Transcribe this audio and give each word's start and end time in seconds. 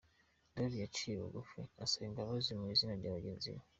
Dre 0.53 0.75
yaciye 0.83 1.15
bugufi 1.23 1.59
asaba 1.83 2.05
imbabazi 2.09 2.49
mu 2.59 2.65
izina 2.73 2.93
rya 2.99 3.15
bagenzi 3.15 3.49
be. 3.55 3.61